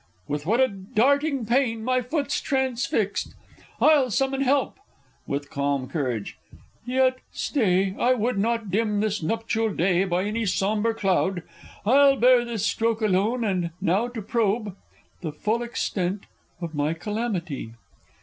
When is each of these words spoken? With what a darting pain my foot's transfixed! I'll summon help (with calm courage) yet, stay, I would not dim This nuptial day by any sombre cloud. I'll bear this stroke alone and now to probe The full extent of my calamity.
With 0.27 0.47
what 0.47 0.59
a 0.59 0.67
darting 0.67 1.45
pain 1.45 1.83
my 1.83 2.01
foot's 2.01 2.41
transfixed! 2.41 3.35
I'll 3.79 4.09
summon 4.09 4.41
help 4.41 4.79
(with 5.27 5.51
calm 5.51 5.87
courage) 5.87 6.39
yet, 6.87 7.19
stay, 7.31 7.95
I 7.99 8.15
would 8.15 8.39
not 8.39 8.71
dim 8.71 8.99
This 9.01 9.21
nuptial 9.21 9.69
day 9.69 10.05
by 10.05 10.23
any 10.23 10.47
sombre 10.47 10.95
cloud. 10.95 11.43
I'll 11.85 12.15
bear 12.15 12.43
this 12.43 12.65
stroke 12.65 13.03
alone 13.03 13.43
and 13.43 13.69
now 13.79 14.07
to 14.07 14.23
probe 14.23 14.75
The 15.21 15.31
full 15.31 15.61
extent 15.61 16.23
of 16.59 16.73
my 16.73 16.95
calamity. 16.95 17.73